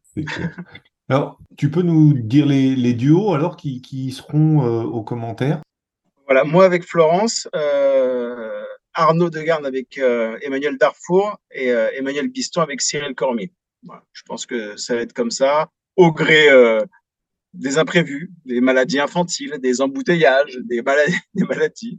Alors, 1.09 1.39
tu 1.57 1.71
peux 1.71 1.83
nous 1.83 2.13
dire 2.15 2.47
les, 2.47 2.95
duos 2.95 3.33
alors 3.33 3.57
qui, 3.57 3.81
qui 3.81 4.11
seront 4.11 4.83
aux 4.83 5.03
commentaires? 5.03 5.61
Voilà, 6.27 6.43
moi 6.45 6.65
avec 6.65 6.85
Florence. 6.85 7.49
Arnaud 8.97 9.29
Degarne 9.29 9.67
avec 9.67 9.99
euh, 9.99 10.39
Emmanuel 10.41 10.79
Darfour 10.79 11.39
et 11.51 11.71
euh, 11.71 11.91
Emmanuel 11.93 12.29
Guiston 12.29 12.63
avec 12.63 12.81
Cyril 12.81 13.15
Cormier. 13.15 13.53
Je 14.13 14.23
pense 14.27 14.47
que 14.47 14.77
ça 14.77 14.95
va 14.97 15.03
être 15.03 15.13
comme 15.13 15.31
ça, 15.31 15.71
au 15.97 16.11
gré 16.11 16.49
euh, 16.49 16.81
des 17.53 17.79
imprévus, 17.79 18.33
des 18.47 18.61
maladies 18.61 18.99
infantiles, 18.99 19.59
des 19.61 19.81
embouteillages, 19.83 20.59
des 20.65 20.83
maladies. 21.35 21.99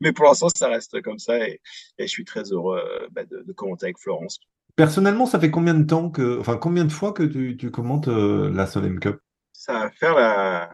Mais 0.00 0.12
pour 0.12 0.24
l'instant, 0.26 0.48
ça 0.48 0.68
reste 0.68 1.02
comme 1.02 1.18
ça 1.18 1.46
et, 1.46 1.60
je 1.98 2.06
suis 2.06 2.24
très 2.24 2.44
heureux 2.44 2.80
bah, 3.10 3.24
de, 3.24 3.52
commenter 3.52 3.86
avec 3.86 3.98
Florence. 3.98 4.38
Personnellement, 4.76 5.26
ça 5.26 5.40
fait 5.40 5.50
combien 5.50 5.74
de 5.74 5.84
temps 5.84 6.10
que, 6.10 6.38
enfin, 6.38 6.56
combien 6.58 6.84
de 6.84 6.92
fois 6.92 7.12
que 7.12 7.22
tu, 7.22 7.70
commentes 7.70 8.06
la 8.06 8.66
Solheim 8.66 9.00
Cup? 9.00 9.16
Ça 9.52 9.72
va 9.72 9.90
faire 9.90 10.14
la 10.14 10.70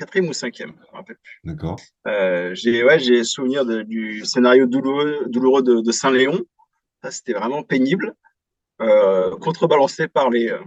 quatrième 0.00 0.30
ou 0.30 0.32
cinquième, 0.32 0.72
je 0.72 0.92
me 0.92 0.96
rappelle 0.96 1.18
plus. 1.22 1.40
D'accord. 1.44 1.78
Euh, 2.06 2.54
j'ai 2.54 2.82
ouais, 2.82 2.98
j'ai 2.98 3.22
souvenir 3.22 3.66
de, 3.66 3.82
du 3.82 4.24
scénario 4.24 4.66
douloureux, 4.66 5.26
douloureux 5.26 5.62
de, 5.62 5.80
de 5.80 5.92
Saint-Léon. 5.92 6.40
Ça, 7.02 7.10
c'était 7.10 7.34
vraiment 7.34 7.62
pénible, 7.62 8.14
euh, 8.80 9.36
contrebalancé 9.36 10.08
par 10.08 10.30
les 10.30 10.50
euh, 10.50 10.64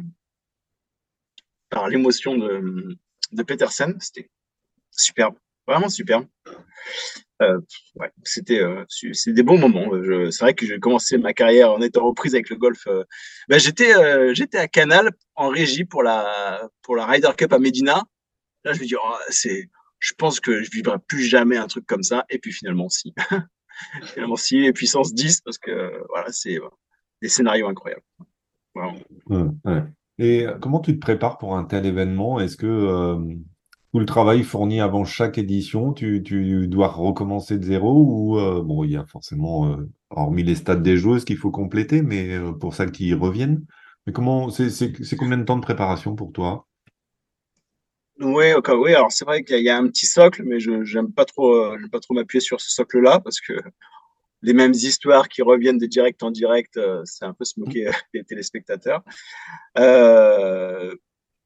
par 1.70 1.90
l'émotion 1.90 2.38
de, 2.38 2.96
de 3.32 3.44
Petersen. 3.44 3.98
C'était 4.00 4.30
superbe, 4.92 5.36
vraiment 5.68 5.90
superbe. 5.90 6.28
Euh, 7.42 7.60
c'était 8.24 8.62
euh, 8.62 8.86
c'est 8.90 9.34
des 9.34 9.44
bons 9.44 9.58
moments. 9.58 9.90
C'est 10.32 10.44
vrai 10.44 10.54
que 10.54 10.66
j'ai 10.66 10.80
commencé 10.80 11.18
ma 11.18 11.34
carrière 11.34 11.72
en 11.72 11.82
étant 11.82 12.08
reprise 12.08 12.36
avec 12.36 12.50
le 12.50 12.58
golf. 12.58 12.86
Euh, 12.88 13.04
ben, 13.50 13.60
j'étais 13.60 13.96
euh, 13.96 14.34
j'étais 14.34 14.60
à 14.60 14.68
Canal 14.68 15.12
en 15.36 15.50
régie 15.50 15.86
pour 15.86 16.04
la 16.04 16.70
pour 16.84 16.96
la 16.96 17.06
Ryder 17.06 17.32
Cup 17.36 17.52
à 17.54 17.60
Medina. 17.60 18.04
Là, 18.64 18.74
je 18.74 18.80
me 18.80 18.86
dis, 18.86 18.96
oh, 18.96 19.16
c'est, 19.30 19.70
je 20.00 20.14
pense 20.14 20.40
que 20.40 20.64
je 20.64 20.72
vivrai 20.72 20.98
plus 21.08 21.24
jamais 21.24 21.58
un 21.58 21.68
truc 21.68 21.86
comme 21.86 22.04
ça. 22.04 22.26
Et 22.30 22.40
puis 22.40 22.54
finalement, 22.54 22.88
si. 22.90 23.14
finalement, 24.14 24.38
si. 24.38 24.60
Et 24.60 24.72
puissance 24.72 25.14
10, 25.14 25.42
parce 25.42 25.58
que 25.58 25.92
voilà, 26.10 26.32
c'est 26.32 26.60
des 27.22 27.30
scénarios 27.30 27.68
incroyables. 27.68 28.04
Et 30.20 30.46
comment 30.62 30.80
tu 30.80 30.94
te 30.94 31.00
prépares 31.00 31.38
pour 31.40 31.58
un 31.58 31.66
tel 31.66 31.86
événement? 31.86 32.40
Est-ce 32.40 32.56
que 32.56 33.18
tout 33.94 34.00
le 34.00 34.08
travail 34.08 34.42
fourni 34.42 34.82
avant 34.82 35.06
chaque 35.06 35.38
édition, 35.38 35.94
tu, 35.94 36.20
dois 36.68 36.88
recommencer 36.88 37.60
de 37.60 37.64
zéro 37.64 38.04
ou 38.04 38.40
euh, 38.40 38.64
bon, 38.64 38.84
il 38.84 38.90
y 38.90 38.98
a 38.98 39.06
forcément, 39.06 39.68
euh, 39.68 39.88
hormis 40.10 40.42
les 40.42 40.56
stades 40.56 40.82
des 40.82 40.98
joueuses 40.98 41.26
qu'il 41.26 41.38
faut 41.38 41.52
compléter, 41.52 42.02
mais 42.02 42.36
euh, 42.36 42.54
pour 42.54 42.74
celles 42.74 42.92
qui 42.92 43.14
reviennent. 43.14 43.64
Mais 44.08 44.12
comment, 44.14 44.50
c'est 44.50 45.16
combien 45.16 45.38
de 45.38 45.44
temps 45.44 45.58
de 45.58 45.62
préparation 45.62 46.16
pour 46.16 46.32
toi? 46.32 46.66
Oui, 48.20 48.54
okay, 48.54 48.74
oui. 48.74 48.96
Alors 48.96 49.12
c'est 49.12 49.26
vrai 49.26 49.44
qu'il 49.44 49.62
y, 49.62 49.70
a 49.70 49.78
un 49.78 49.88
petit 49.88 50.08
socle, 50.08 50.42
mais 50.44 50.60
je 50.60 50.72
n'aime 50.72 51.12
pas 51.12 51.26
trop, 51.26 51.56
pas 51.92 52.00
trop 52.00 52.16
m'appuyer 52.16 52.42
sur 52.42 52.60
ce 52.60 52.72
socle-là 52.72 53.20
parce 53.20 53.40
que 53.40 53.54
les 54.42 54.54
mêmes 54.54 54.74
histoires 54.74 55.30
qui 55.30 55.44
reviennent 55.44 55.78
de 55.78 55.86
direct 55.86 56.24
en 56.24 56.32
direct, 56.32 56.80
c'est 57.06 57.26
un 57.26 57.34
peu 57.34 57.46
se 57.46 57.60
moquer 57.60 57.92
des 58.16 58.24
téléspectateurs. 58.24 59.04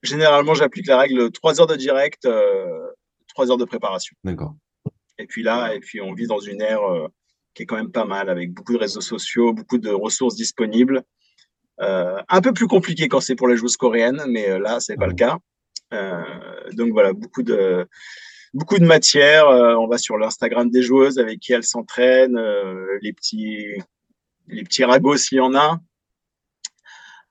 Généralement, 0.08 0.54
j'applique 0.54 0.88
la 0.88 0.98
règle 0.98 1.32
3 1.32 1.62
heures 1.62 1.68
de 1.68 1.76
direct, 1.76 2.26
euh, 2.26 2.88
3 3.30 3.52
heures 3.52 3.58
de 3.58 3.66
préparation. 3.66 4.16
D'accord. 4.24 4.56
Et 5.20 5.26
puis 5.26 5.44
là, 5.44 5.74
et 5.74 5.80
puis 5.80 6.02
on 6.02 6.14
vit 6.14 6.28
dans 6.28 6.40
une 6.40 6.62
ère 6.62 6.84
euh, 6.84 7.08
qui 7.54 7.64
est 7.64 7.66
quand 7.66 7.76
même 7.76 7.92
pas 7.92 8.06
mal, 8.06 8.30
avec 8.30 8.54
beaucoup 8.54 8.74
de 8.74 8.78
réseaux 8.78 9.02
sociaux, 9.02 9.54
beaucoup 9.54 9.78
de 9.78 9.90
ressources 9.90 10.36
disponibles. 10.36 11.04
Euh, 11.82 12.22
un 12.30 12.42
peu 12.42 12.54
plus 12.54 12.68
compliqué 12.68 13.08
quand 13.08 13.20
c'est 13.20 13.36
pour 13.36 13.48
les 13.48 13.58
joueuses 13.58 13.78
coréennes, 13.78 14.24
mais 14.28 14.50
euh, 14.50 14.60
là, 14.60 14.80
c'est 14.80 14.96
pas 14.96 15.08
le 15.08 15.14
cas. 15.14 15.38
Donc 16.74 16.92
voilà, 16.92 17.14
beaucoup 17.14 17.44
de 17.44 17.88
beaucoup 18.54 18.78
de 18.78 18.86
matière. 18.86 19.48
On 19.48 19.88
va 19.88 19.98
sur 19.98 20.18
l'Instagram 20.18 20.70
des 20.70 20.82
joueuses 20.82 21.18
avec 21.18 21.40
qui 21.40 21.54
elles 21.54 21.64
s'entraînent, 21.64 22.38
les 23.02 23.14
petits 23.14 23.68
les 24.50 24.64
petits 24.64 24.84
ragots 24.84 25.16
s'il 25.16 25.38
y 25.38 25.42
en 25.42 25.56
a. 25.56 25.80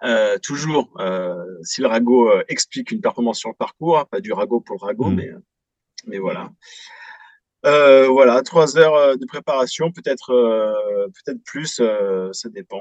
Euh, 0.02 0.38
toujours, 0.38 0.92
euh, 0.98 1.42
si 1.62 1.80
le 1.80 1.86
ragot 1.86 2.28
euh, 2.28 2.44
explique 2.48 2.90
une 2.90 3.00
performance 3.00 3.38
sur 3.38 3.48
le 3.48 3.54
parcours, 3.54 3.98
hein, 3.98 4.06
pas 4.10 4.20
du 4.20 4.32
ragot 4.32 4.60
pour 4.60 4.76
le 4.78 4.84
ragot, 4.84 5.08
mmh. 5.08 5.14
mais, 5.14 5.30
mais 6.06 6.18
voilà. 6.18 6.50
Euh, 7.64 8.06
voilà, 8.06 8.42
trois 8.42 8.76
heures 8.78 9.16
de 9.16 9.26
préparation, 9.26 9.90
peut-être 9.90 10.32
peut-être 11.08 11.42
plus, 11.44 11.80
ça 12.32 12.48
dépend. 12.50 12.80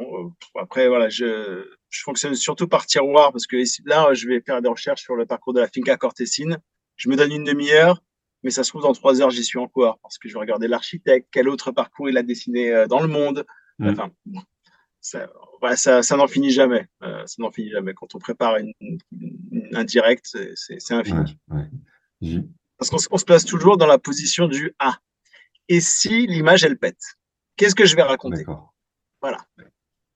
Après, 0.60 0.88
voilà, 0.90 1.10
je, 1.10 1.66
je 1.90 2.02
fonctionne 2.04 2.36
surtout 2.36 2.68
par 2.68 2.86
tiroir 2.86 3.32
parce 3.32 3.48
que 3.48 3.56
là, 3.86 4.14
je 4.14 4.28
vais 4.28 4.42
faire 4.42 4.62
des 4.62 4.70
recherches 4.70 5.02
sur 5.02 5.16
le 5.16 5.26
parcours 5.26 5.54
de 5.54 5.62
la 5.62 5.68
Finca 5.68 5.98
Cortesine. 5.98 6.60
Je 6.98 7.10
me 7.10 7.16
donne 7.16 7.32
une 7.32 7.46
demi-heure, 7.46 8.04
mais 8.44 8.52
ça 8.52 8.64
se 8.64 8.70
trouve 8.70 8.84
dans 8.84 8.94
trois 8.94 9.22
heures, 9.22 9.32
j'y 9.32 9.44
suis 9.44 9.58
encore 9.58 9.98
parce 10.04 10.20
que 10.20 10.30
je 10.30 10.34
vais 10.34 10.40
regarder 10.42 10.68
l'architecte, 10.68 11.30
quel 11.32 11.50
autre 11.50 11.72
parcours 11.72 12.10
il 12.10 12.18
a 12.18 12.24
dessiné 12.24 12.86
dans 12.88 13.00
le 13.00 13.08
monde. 13.08 13.46
Mmh. 13.80 13.90
Enfin, 13.90 14.12
ça, 15.06 15.30
ouais, 15.62 15.76
ça, 15.76 16.02
ça 16.02 16.18
n'en 16.18 16.26
finit 16.26 16.50
jamais. 16.50 16.88
Euh, 17.04 17.22
ça 17.28 17.36
n'en 17.38 17.52
finit 17.52 17.70
jamais. 17.70 17.94
Quand 17.94 18.16
on 18.16 18.18
prépare 18.20 18.58
une, 18.58 18.74
une, 18.82 19.70
un 19.74 19.84
direct, 19.84 20.36
c'est 20.56 20.94
infini. 20.94 21.38
Ouais, 21.48 21.68
ouais. 22.22 22.44
Parce 22.80 22.90
qu'on 22.90 22.98
on 23.12 23.18
se 23.20 23.26
place 23.26 23.46
toujours 23.46 23.78
dans 23.78 23.86
la 23.86 24.00
position 24.00 24.48
du 24.48 24.74
Ah. 24.80 24.98
Et 25.70 25.80
si 25.80 26.26
l'image, 26.26 26.64
elle 26.64 26.78
pète 26.78 27.02
Qu'est-ce 27.56 27.76
que 27.76 27.86
je 27.86 27.96
vais 27.96 28.02
raconter? 28.02 28.46
Voilà. 29.22 29.46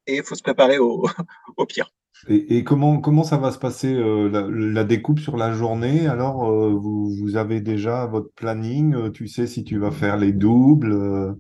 Et 0.08 0.18
il 0.18 0.24
faut 0.24 0.36
se 0.36 0.42
préparer 0.42 0.80
au, 0.80 1.08
au 1.58 1.66
pire. 1.68 1.92
Et, 2.28 2.58
et, 2.58 2.64
comment, 2.64 3.00
comment 3.00 3.24
ça 3.24 3.38
va 3.38 3.52
se 3.52 3.60
passer 3.60 3.94
euh, 3.94 4.28
la, 4.28 4.48
la, 4.50 4.84
découpe 4.84 5.20
sur 5.20 5.38
la 5.38 5.54
journée? 5.54 6.08
Alors, 6.08 6.52
euh, 6.52 6.74
vous, 6.74 7.16
vous, 7.16 7.38
avez 7.38 7.62
déjà 7.62 8.08
votre 8.08 8.34
planning? 8.34 9.12
Tu 9.12 9.28
sais 9.28 9.46
si 9.46 9.64
tu 9.64 9.78
vas 9.78 9.92
faire 9.92 10.18
les 10.18 10.34
doubles 10.34 11.38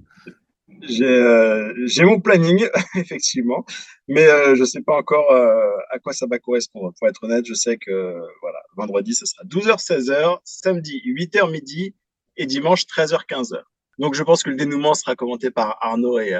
euh? 0.84 1.04
Euh, 1.04 1.74
j'ai 1.86 2.04
mon 2.04 2.20
planning, 2.20 2.68
effectivement, 2.96 3.66
mais 4.08 4.26
euh, 4.26 4.56
je 4.56 4.62
ne 4.62 4.66
sais 4.66 4.82
pas 4.82 4.96
encore 4.96 5.32
euh, 5.32 5.76
à 5.92 6.00
quoi 6.00 6.14
ça 6.14 6.26
va 6.30 6.40
correspondre. 6.40 6.94
Pour 6.98 7.08
être 7.08 7.24
honnête, 7.24 7.46
je 7.46 7.54
sais 7.54 7.78
que 7.78 8.18
voilà, 8.42 8.60
vendredi, 8.76 9.14
ce 9.14 9.26
sera 9.26 9.44
12h, 9.44 9.84
16h, 9.84 10.40
samedi, 10.44 11.02
8h 11.06 11.52
midi 11.52 11.96
et 12.38 12.46
dimanche, 12.46 12.84
13h, 12.86 13.26
15h. 13.28 13.62
Donc, 13.98 14.16
je 14.16 14.24
pense 14.24 14.44
que 14.44 14.50
le 14.50 14.56
dénouement 14.56 14.94
sera 14.94 15.16
commenté 15.16 15.52
par 15.52 15.78
Arnaud 15.82 16.20
et 16.20 16.40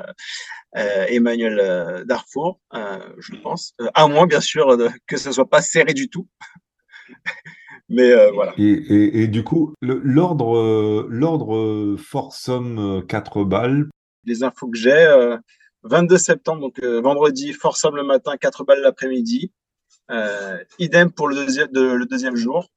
Emmanuel 0.74 2.06
Darfour, 2.06 2.62
je 2.72 3.36
pense. 3.44 3.76
à 3.94 4.08
moins, 4.08 4.26
bien 4.28 4.40
sûr, 4.40 4.78
que 5.08 5.18
ce 5.18 5.28
ne 5.28 5.34
soit 5.34 5.50
pas 5.50 5.62
serré 5.62 5.94
du 5.94 6.10
tout. 6.10 6.26
Mais 7.90 8.14
voilà. 8.32 8.54
Et, 8.58 8.64
et, 8.64 9.24
et, 9.24 9.28
du 9.28 9.44
coup, 9.44 9.74
l'ordre 9.82 11.06
l'ordre 11.10 11.98
force 11.98 12.40
somme 12.40 13.04
4 13.06 13.44
balles 13.44 13.90
les 14.26 14.44
infos 14.44 14.68
que 14.68 14.78
j'ai. 14.78 15.38
22 15.84 16.16
euh, 16.16 16.18
septembre, 16.18 16.62
donc 16.62 16.80
euh, 16.84 17.02
vendredi, 17.02 17.54
Force 17.54 17.86
le 17.86 18.04
matin, 18.04 18.38
4 18.38 18.64
balles 18.64 18.82
l'après-midi. 18.82 19.52
Euh, 20.12 20.58
idem 20.80 21.12
pour 21.12 21.28
le 21.28 21.36
deuxième, 21.36 21.70
le 21.74 22.06
deuxième 22.06 22.36
jour. 22.36 22.70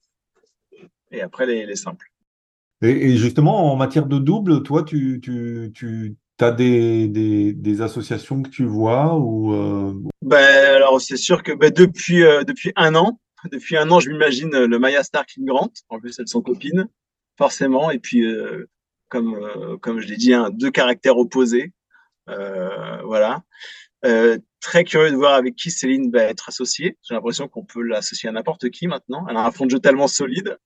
Et 1.11 1.21
après, 1.23 1.47
les, 1.47 1.67
les 1.67 1.77
simples. 1.77 2.07
Et, 2.83 3.17
justement, 3.17 3.73
en 3.73 3.77
matière 3.77 4.07
de 4.07 4.19
double, 4.19 4.63
toi, 4.63 4.83
tu, 4.83 5.21
tu, 5.23 5.73
tu 5.75 6.17
as 6.41 6.51
des, 6.51 7.07
des, 7.07 7.53
des, 7.53 7.81
associations 7.81 8.43
que 8.43 8.51
tu 8.51 8.65
vois 8.65 9.17
ou 9.17 10.03
ben, 10.21 10.77
Alors, 10.77 11.01
c'est 11.01 11.17
sûr 11.17 11.43
que 11.43 11.53
ben, 11.53 11.71
depuis, 11.71 12.23
depuis 12.47 12.73
un 12.75 12.97
an, 12.97 13.21
depuis 13.53 13.77
un 13.77 13.89
an, 13.91 14.01
je 14.01 14.11
m'imagine 14.11 14.51
le 14.51 14.79
Maya 14.79 15.05
Stark 15.05 15.33
Grant. 15.39 15.73
En 15.91 16.01
plus, 16.01 16.19
elles 16.19 16.29
sont 16.29 16.43
copines, 16.43 16.89
forcément. 17.39 17.91
Et 17.93 18.01
puis, 18.01 18.27
comme, 19.13 19.35
euh, 19.35 19.77
comme 19.77 20.01
je 20.01 20.09
l'ai 20.09 20.17
dit, 20.17 20.33
hein, 20.33 20.49
deux 20.51 20.71
caractères 20.71 21.19
opposés. 21.19 21.75
Euh, 22.31 23.03
voilà. 23.03 23.43
Euh, 24.07 24.39
très 24.61 24.85
curieux 24.85 25.11
de 25.11 25.17
voir 25.17 25.35
avec 25.35 25.55
qui 25.55 25.71
Céline 25.71 26.11
va 26.11 26.23
être 26.23 26.49
associée. 26.49 26.97
J'ai 27.03 27.15
l'impression 27.15 27.47
qu'on 27.47 27.63
peut 27.63 27.83
l'associer 27.83 28.31
à 28.31 28.33
n'importe 28.33 28.71
qui 28.71 28.87
maintenant. 28.87 29.27
Elle 29.29 29.37
a 29.37 29.45
un 29.45 29.51
fond 29.51 29.67
de 29.67 29.71
jeu 29.71 29.81
tellement 29.81 30.09
solide. 30.09 30.57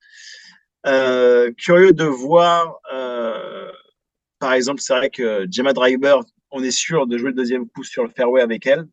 Curieux 0.85 1.93
de 1.93 2.05
voir, 2.05 2.79
par 4.39 4.53
exemple, 4.53 4.81
c'est 4.81 4.95
vrai 4.95 5.11
que 5.11 5.45
Gemma 5.51 5.73
Driver, 5.73 6.23
on 6.53 6.63
est 6.63 6.71
sûr 6.71 7.09
de 7.09 7.19
jouer 7.19 7.31
le 7.31 7.35
deuxième 7.35 7.69
coup 7.69 7.83
sur 7.83 8.05
le 8.05 8.11
fairway 8.11 8.43
avec 8.43 8.65
elle. 8.67 8.87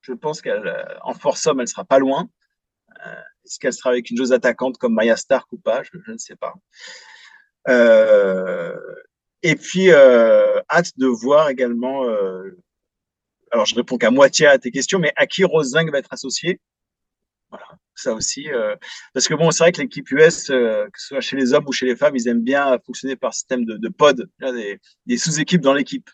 Je 0.00 0.14
pense 0.14 0.40
qu'elle, 0.40 0.96
en 1.02 1.12
force 1.12 1.42
somme, 1.42 1.60
elle 1.60 1.68
sera 1.68 1.84
pas 1.84 1.98
loin. 1.98 2.30
Est-ce 3.44 3.58
qu'elle 3.58 3.74
sera 3.74 3.90
avec 3.90 4.08
une 4.08 4.16
joueuse 4.16 4.32
attaquante 4.32 4.78
comme 4.78 4.94
Maya 4.94 5.16
Stark 5.16 5.52
ou 5.52 5.58
pas? 5.58 5.82
Je, 5.82 6.10
ne 6.10 6.16
sais 6.16 6.36
pas. 6.36 6.54
Euh, 7.68 8.76
et 9.42 9.54
puis, 9.54 9.90
euh, 9.90 10.60
hâte 10.70 10.98
de 10.98 11.06
voir 11.06 11.48
également, 11.48 12.04
euh, 12.04 12.56
alors 13.52 13.66
je 13.66 13.74
réponds 13.74 13.98
qu'à 13.98 14.10
moitié 14.10 14.46
à 14.46 14.58
tes 14.58 14.70
questions, 14.70 14.98
mais 14.98 15.12
à 15.16 15.26
qui 15.26 15.44
Rosing 15.44 15.90
va 15.90 15.98
être 15.98 16.12
associé? 16.12 16.60
Voilà, 17.50 17.66
ça 17.94 18.12
aussi. 18.14 18.50
Euh, 18.50 18.76
parce 19.14 19.28
que 19.28 19.34
bon, 19.34 19.50
c'est 19.50 19.64
vrai 19.64 19.72
que 19.72 19.80
l'équipe 19.80 20.10
US, 20.10 20.50
euh, 20.50 20.86
que 20.86 21.00
ce 21.00 21.08
soit 21.08 21.20
chez 21.20 21.36
les 21.36 21.54
hommes 21.54 21.64
ou 21.66 21.72
chez 21.72 21.86
les 21.86 21.96
femmes, 21.96 22.16
ils 22.16 22.28
aiment 22.28 22.42
bien 22.42 22.78
fonctionner 22.84 23.16
par 23.16 23.32
système 23.32 23.64
de, 23.64 23.76
de 23.76 23.88
pod, 23.88 24.28
des, 24.40 24.80
des 25.06 25.16
sous-équipes 25.18 25.62
dans 25.62 25.72
l'équipe. 25.72 26.10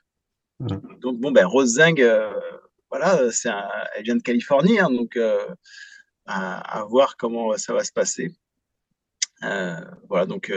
Mmh. 0.61 0.68
Donc 1.00 1.18
bon, 1.18 1.32
ben 1.32 1.46
Rosing, 1.46 2.00
euh, 2.00 2.30
voilà, 2.90 3.32
c'est 3.32 3.50
elle 3.96 4.04
vient 4.04 4.16
de 4.16 4.23
Californie, 4.23 4.78
hein, 4.78 4.90
donc 4.90 5.18
à, 6.26 6.78
à, 6.80 6.84
voir 6.84 7.16
comment 7.16 7.56
ça 7.56 7.73
va 7.73 7.82
se 7.82 7.92
passer. 7.92 8.32
voilà, 9.40 10.26
donc 10.26 10.52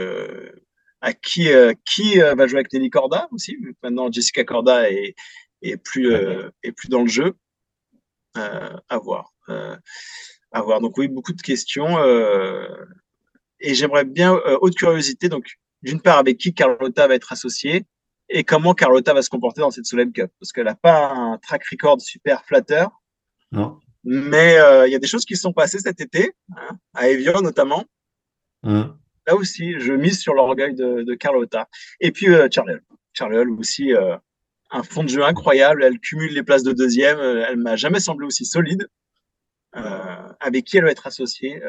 à 1.00 1.12
qui, 1.12 1.50
euh, 1.50 1.74
qui 1.84 2.20
euh, 2.20 2.34
va 2.34 2.46
jouer 2.46 2.60
avec 2.60 2.72
Nelly 2.72 2.90
Corda 2.90 3.28
aussi. 3.30 3.56
Maintenant, 3.82 4.10
Jessica 4.10 4.44
Corda 4.44 4.90
est, 4.90 5.14
est, 5.62 5.76
plus, 5.76 6.12
euh, 6.12 6.50
est 6.62 6.72
plus 6.72 6.88
dans 6.88 7.02
le 7.02 7.08
jeu. 7.08 7.34
à 8.34 8.98
voir. 8.98 9.32
à 9.48 10.62
voir. 10.62 10.80
Donc, 10.80 10.96
oui, 10.96 11.08
beaucoup 11.08 11.32
de 11.32 11.42
questions. 11.42 11.98
et 13.60 13.74
j'aimerais 13.74 14.04
bien, 14.04 14.32
haute 14.60 14.76
curiosité, 14.76 15.28
donc, 15.28 15.58
d'une 15.82 16.00
part, 16.00 16.18
avec 16.18 16.38
qui 16.38 16.54
Carlotta 16.54 17.08
va 17.08 17.14
être 17.14 17.32
associée 17.32 17.84
et 18.28 18.44
comment 18.44 18.74
Carlotta 18.74 19.14
va 19.14 19.22
se 19.22 19.30
comporter 19.30 19.60
dans 19.60 19.70
cette 19.70 19.86
Solheim 19.86 20.12
Cup. 20.12 20.30
Parce 20.38 20.52
qu'elle 20.52 20.66
n'a 20.66 20.76
pas 20.76 21.10
un 21.10 21.38
track 21.38 21.64
record 21.70 22.00
super 22.00 22.44
flatteur. 22.44 22.90
Non. 23.50 23.80
Mais 24.04 24.56
il 24.86 24.92
y 24.92 24.94
a 24.94 24.98
des 25.00 25.08
choses 25.08 25.24
qui 25.24 25.34
se 25.34 25.42
sont 25.42 25.52
passées 25.52 25.80
cet 25.80 26.00
été, 26.00 26.32
hein, 26.56 26.78
à 26.94 27.08
Evian 27.08 27.40
notamment. 27.42 27.84
Mmh. 28.62 28.84
Là 29.28 29.36
aussi, 29.36 29.78
je 29.78 29.92
mise 29.92 30.18
sur 30.18 30.34
l'orgueil 30.34 30.74
de, 30.74 31.02
de 31.02 31.14
Carlotta. 31.14 31.68
Et 32.00 32.10
puis 32.10 32.28
euh, 32.28 32.48
Charlie 32.50 32.74
Charlie 33.12 33.38
aussi, 33.58 33.94
euh, 33.94 34.16
un 34.70 34.82
fond 34.82 35.04
de 35.04 35.08
jeu 35.08 35.24
incroyable. 35.24 35.84
Elle 35.84 35.98
cumule 36.00 36.32
les 36.32 36.42
places 36.42 36.62
de 36.62 36.72
deuxième. 36.72 37.18
Elle 37.20 37.56
m'a 37.56 37.76
jamais 37.76 38.00
semblé 38.00 38.26
aussi 38.26 38.44
solide. 38.44 38.88
avec 40.40 40.64
qui 40.64 40.78
elle 40.78 40.84
va 40.84 40.90
être 40.90 41.06
associée 41.06 41.60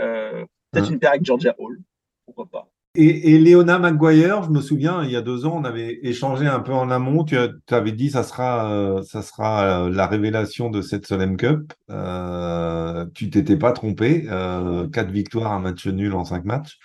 Peut-être 0.71 0.91
une 0.91 0.99
paire 0.99 1.11
avec 1.11 1.25
Georgia 1.25 1.55
Hall. 1.57 1.79
Pourquoi 2.25 2.45
pas 2.45 2.69
et, 2.95 3.35
et 3.35 3.37
Léona 3.37 3.77
Maguire, 3.77 4.43
je 4.43 4.49
me 4.49 4.61
souviens, 4.61 5.03
il 5.03 5.11
y 5.11 5.15
a 5.15 5.21
deux 5.21 5.45
ans, 5.45 5.57
on 5.57 5.63
avait 5.63 5.99
échangé 6.01 6.47
un 6.47 6.59
peu 6.59 6.73
en 6.73 6.89
amont. 6.89 7.23
Tu, 7.23 7.37
avais 7.69 7.91
dit 7.91 8.09
ça 8.09 8.23
sera, 8.23 8.71
euh, 8.71 9.03
ça 9.03 9.21
sera 9.21 9.85
euh, 9.85 9.89
la 9.89 10.07
révélation 10.07 10.71
de 10.71 10.81
cette 10.81 11.05
Solem 11.05 11.37
Cup. 11.37 11.71
Euh, 11.91 13.05
tu 13.13 13.29
t'étais 13.29 13.57
pas 13.57 13.73
trompé. 13.73 14.25
Euh, 14.29 14.87
quatre 14.89 15.11
victoires, 15.11 15.53
un 15.53 15.59
match 15.59 15.85
nul 15.85 16.13
en 16.15 16.25
cinq 16.25 16.45
matchs. 16.45 16.79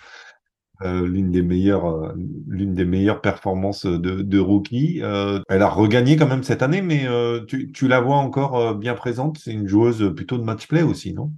L'une 0.81 1.31
des 1.31 1.41
meilleures, 1.41 2.13
l'une 2.47 2.73
des 2.73 2.85
meilleures 2.85 3.21
performances 3.21 3.85
de, 3.85 4.39
rookie. 4.39 5.01
elle 5.01 5.61
a 5.61 5.69
regagné 5.69 6.15
quand 6.17 6.27
même 6.27 6.43
cette 6.43 6.61
année, 6.61 6.81
mais 6.81 7.07
tu, 7.47 7.71
tu, 7.71 7.87
la 7.87 7.99
vois 8.01 8.17
encore 8.17 8.75
bien 8.75 8.93
présente. 8.93 9.37
C'est 9.37 9.53
une 9.53 9.67
joueuse 9.67 10.13
plutôt 10.15 10.37
de 10.37 10.43
match 10.43 10.67
play 10.67 10.81
aussi, 10.81 11.13
non? 11.13 11.31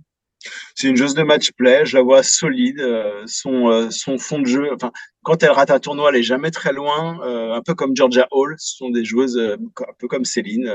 C'est 0.76 0.88
une 0.88 0.96
joueuse 0.96 1.16
de 1.16 1.24
match 1.24 1.52
play, 1.58 1.86
je 1.86 1.98
la 1.98 2.04
vois 2.04 2.24
solide. 2.24 2.80
Euh, 2.80 3.24
son, 3.26 3.70
euh, 3.70 3.90
son 3.90 4.18
fond 4.18 4.40
de 4.40 4.46
jeu, 4.46 4.70
enfin, 4.74 4.92
quand 5.24 5.44
elle 5.44 5.52
rate 5.52 5.72
un 5.72 5.80
tournoi, 5.80 6.10
elle 6.10 6.18
est 6.18 6.24
jamais 6.24 6.52
très 6.52 6.74
loin. 6.74 7.20
Euh, 7.26 7.54
un 7.54 7.62
peu 7.62 7.74
comme 7.76 7.96
Georgia 7.96 8.28
Hall, 8.32 8.56
ce 8.60 8.78
sont 8.78 8.90
des 8.90 9.04
joueuses 9.04 9.38
un 9.38 9.94
peu 10.00 10.08
comme 10.08 10.26
Céline. 10.26 10.72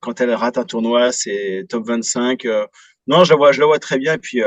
quand 0.00 0.20
elle 0.20 0.32
rate 0.34 0.58
un 0.58 0.64
tournoi, 0.64 1.12
c'est 1.12 1.66
top 1.68 1.86
25. 1.86 2.46
non, 3.06 3.24
je 3.24 3.30
la 3.32 3.36
vois, 3.36 3.52
je 3.52 3.60
la 3.60 3.66
vois 3.66 3.78
très 3.78 3.98
bien. 3.98 4.14
Et 4.14 4.18
puis 4.18 4.40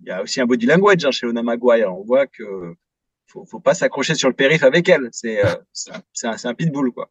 il 0.00 0.08
y 0.08 0.10
a 0.10 0.22
aussi 0.22 0.40
un 0.40 0.46
body 0.46 0.66
language 0.66 1.04
hein, 1.04 1.10
chez 1.10 1.26
Lona 1.26 1.42
Maguire. 1.42 1.94
On 1.94 2.04
voit 2.04 2.26
que 2.26 2.74
faut, 3.26 3.44
faut 3.44 3.60
pas 3.60 3.74
s'accrocher 3.74 4.14
sur 4.14 4.28
le 4.28 4.34
périph 4.34 4.64
avec 4.64 4.88
elle. 4.88 5.08
C'est 5.12 5.40
c'est 5.72 6.26
un, 6.26 6.36
un, 6.44 6.54
pitbull 6.54 6.92
quoi. 6.92 7.10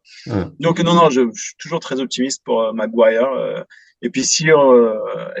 Donc 0.58 0.80
non 0.80 0.94
non, 0.94 1.08
je, 1.10 1.22
je, 1.34 1.42
suis 1.42 1.56
toujours 1.58 1.80
très 1.80 2.00
optimiste 2.00 2.42
pour 2.44 2.74
Maguire. 2.74 3.28
Et 4.02 4.10
puis 4.10 4.24
si, 4.24 4.50
euh, 4.50 4.94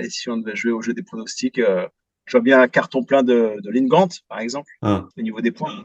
si 0.08 0.28
on 0.28 0.36
devait 0.36 0.56
jouer 0.56 0.72
au 0.72 0.82
jeu 0.82 0.92
des 0.92 1.02
pronostics, 1.02 1.58
euh, 1.58 1.86
je 2.26 2.32
vois 2.32 2.42
bien 2.42 2.60
un 2.60 2.68
carton 2.68 3.04
plein 3.04 3.22
de, 3.22 3.56
de 3.62 3.70
Lingant, 3.70 4.08
par 4.28 4.40
exemple, 4.40 4.70
ah. 4.82 5.06
au 5.16 5.22
niveau 5.22 5.40
des 5.40 5.50
points. 5.50 5.84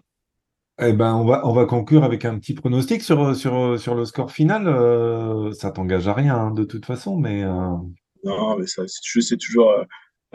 Eh 0.82 0.92
ben, 0.92 1.16
on 1.16 1.24
va, 1.24 1.48
on 1.48 1.54
va 1.54 1.66
conclure 1.66 2.04
avec 2.04 2.26
un 2.26 2.38
petit 2.38 2.54
pronostic 2.54 3.02
sur, 3.02 3.34
sur, 3.34 3.80
sur 3.80 3.96
le 3.96 4.04
score 4.04 4.32
final. 4.32 4.68
Euh, 4.68 5.54
ça 5.54 5.72
t'engage 5.72 6.08
à 6.10 6.14
rien, 6.14 6.36
hein, 6.36 6.52
de 6.52 6.66
toute 6.66 6.86
façon, 6.86 7.18
mais. 7.18 7.44
Euh... 7.44 7.78
Non, 8.26 8.58
mais 8.58 8.68
ça, 8.68 8.84
c'est 8.88 9.38
toujours. 9.38 9.72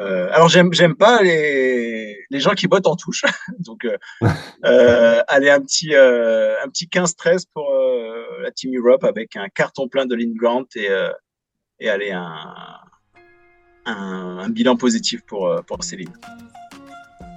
Euh, 0.00 0.26
euh, 0.26 0.28
alors, 0.32 0.48
j'aime, 0.48 0.72
j'aime 0.72 0.96
pas 0.96 1.22
les, 1.22 2.24
les 2.30 2.40
gens 2.40 2.52
qui 2.52 2.66
bottent 2.66 2.86
en 2.86 2.96
touche. 2.96 3.24
Donc, 3.58 3.86
euh, 4.64 5.22
allez, 5.28 5.50
un 5.50 5.60
petit, 5.60 5.94
un 5.94 6.68
petit 6.68 6.86
15-13 6.86 7.44
pour 7.52 7.70
la 8.42 8.50
Team 8.50 8.72
Europe 8.76 9.04
avec 9.04 9.36
un 9.36 9.48
carton 9.48 9.88
plein 9.88 10.06
de 10.06 10.14
Lindgrant 10.14 10.64
et, 10.74 10.88
et 11.80 11.88
aller 11.88 12.10
un, 12.12 12.34
un, 13.86 14.48
bilan 14.48 14.76
positif 14.76 15.22
pour, 15.26 15.46
euh, 15.46 15.60
pour 15.66 15.82
Céline. 15.82 16.12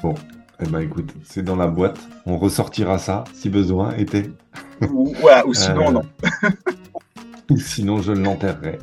Bon, 0.01 0.15
eh 0.59 0.65
ben 0.67 0.79
écoute, 0.79 1.13
c'est 1.23 1.43
dans 1.43 1.55
la 1.55 1.67
boîte. 1.67 1.99
On 2.25 2.37
ressortira 2.37 2.97
ça 2.99 3.23
si 3.33 3.49
besoin 3.49 3.95
était. 3.95 4.29
Ou, 4.81 5.13
ou 5.45 5.53
sinon, 5.53 5.89
euh, 5.89 5.91
non. 5.91 6.01
ou 7.49 7.57
sinon, 7.57 8.01
je 8.01 8.11
l'enterrerai. 8.11 8.79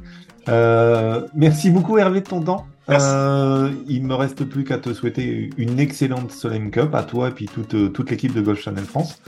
Euh, 0.48 1.26
merci 1.34 1.70
beaucoup, 1.70 1.98
Hervé, 1.98 2.20
de 2.20 2.28
ton 2.28 2.42
temps. 2.42 2.66
Euh, 2.90 3.70
il 3.88 4.04
me 4.04 4.14
reste 4.14 4.44
plus 4.44 4.64
qu'à 4.64 4.78
te 4.78 4.92
souhaiter 4.92 5.50
une 5.56 5.78
excellente 5.78 6.32
Solheim 6.32 6.70
Cup 6.70 6.94
à 6.94 7.02
toi 7.02 7.28
et 7.28 7.32
puis 7.32 7.46
toute, 7.46 7.92
toute 7.92 8.10
l'équipe 8.10 8.34
de 8.34 8.40
Golf 8.40 8.60
Channel 8.60 8.84
France. 8.84 9.20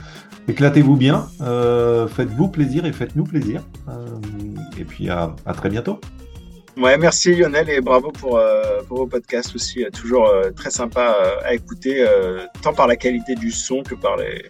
Éclatez-vous 0.47 0.97
bien, 0.97 1.27
faites-vous 1.39 2.49
plaisir 2.49 2.85
et 2.85 2.91
faites-nous 2.91 3.23
plaisir. 3.23 3.63
et 4.77 4.83
puis 4.83 5.09
à 5.09 5.35
très 5.55 5.69
bientôt. 5.69 5.99
Ouais, 6.77 6.97
merci 6.97 7.35
Lionel 7.35 7.69
et 7.69 7.81
bravo 7.81 8.11
pour, 8.11 8.37
euh, 8.37 8.81
pour 8.87 8.97
vos 8.97 9.07
podcasts 9.07 9.53
aussi, 9.55 9.83
euh, 9.83 9.89
toujours 9.91 10.27
euh, 10.27 10.49
très 10.49 10.71
sympa 10.71 11.15
à 11.43 11.53
écouter, 11.53 12.05
tant 12.61 12.73
par 12.73 12.87
la 12.87 12.95
qualité 12.95 13.35
du 13.35 13.51
son 13.51 13.83
que 13.83 13.95
par 13.95 14.17
les, 14.17 14.49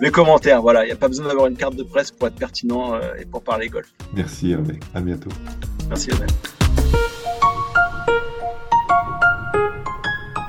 les 0.00 0.10
commentaires. 0.10 0.62
Voilà, 0.62 0.84
il 0.84 0.86
n'y 0.86 0.92
a 0.92 0.96
pas 0.96 1.08
besoin 1.08 1.26
d'avoir 1.26 1.46
une 1.46 1.56
carte 1.56 1.76
de 1.76 1.82
presse 1.82 2.10
pour 2.10 2.28
être 2.28 2.36
pertinent 2.36 2.98
et 3.18 3.24
pour 3.24 3.42
parler 3.42 3.68
golf. 3.68 3.88
Merci 4.14 4.52
Hervé, 4.52 4.78
à 4.94 5.00
bientôt. 5.00 5.30
Merci 5.88 6.10
Lionel. 6.10 6.28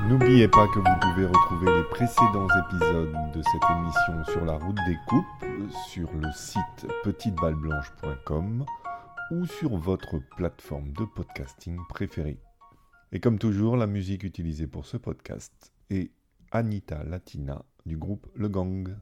N'oubliez 0.08 0.48
pas 0.48 0.66
que 0.68 0.78
vous 0.78 1.00
pouvez 1.02 1.26
retrouver 1.26 1.76
les 1.76 1.84
précédents 1.84 2.48
épisodes 2.64 3.14
de 3.34 3.42
cette 3.42 3.70
émission 3.76 4.24
sur 4.24 4.42
la 4.46 4.54
route 4.54 4.78
des 4.86 4.96
coupes 5.06 5.70
sur 5.86 6.10
le 6.14 6.32
site 6.32 6.86
petiteballeblanche.com 7.04 8.64
ou 9.32 9.44
sur 9.44 9.76
votre 9.76 10.18
plateforme 10.34 10.92
de 10.92 11.04
podcasting 11.04 11.78
préférée. 11.90 12.40
Et 13.12 13.20
comme 13.20 13.38
toujours, 13.38 13.76
la 13.76 13.86
musique 13.86 14.24
utilisée 14.24 14.66
pour 14.66 14.86
ce 14.86 14.96
podcast 14.96 15.74
est 15.90 16.10
Anita 16.52 17.04
Latina 17.04 17.62
du 17.84 17.98
groupe 17.98 18.26
Le 18.34 18.48
Gang. 18.48 18.96